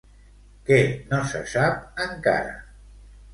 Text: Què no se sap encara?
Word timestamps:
Què 0.69 0.79
no 1.11 1.19
se 1.33 1.41
sap 1.51 2.03
encara? 2.07 2.57